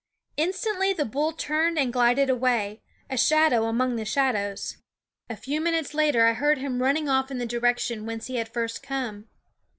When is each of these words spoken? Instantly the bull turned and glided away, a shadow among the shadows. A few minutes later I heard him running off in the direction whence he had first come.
Instantly 0.35 0.93
the 0.93 1.05
bull 1.05 1.31
turned 1.31 1.77
and 1.77 1.93
glided 1.93 2.27
away, 2.27 2.81
a 3.07 3.15
shadow 3.15 3.65
among 3.65 3.97
the 3.97 4.03
shadows. 4.03 4.77
A 5.29 5.35
few 5.35 5.61
minutes 5.61 5.93
later 5.93 6.25
I 6.25 6.33
heard 6.33 6.57
him 6.57 6.81
running 6.81 7.07
off 7.07 7.29
in 7.29 7.37
the 7.37 7.45
direction 7.45 8.07
whence 8.07 8.25
he 8.25 8.37
had 8.37 8.49
first 8.49 8.81
come. 8.81 9.27